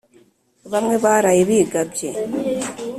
[0.71, 2.09] Bamwe baraye bigabye